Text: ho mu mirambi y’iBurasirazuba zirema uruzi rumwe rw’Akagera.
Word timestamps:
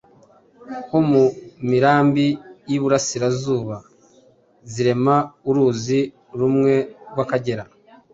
ho 0.89 0.99
mu 1.09 1.23
mirambi 1.69 2.27
y’iBurasirazuba 2.69 3.75
zirema 4.71 5.15
uruzi 5.49 5.99
rumwe 6.39 6.73
rw’Akagera. 7.11 7.63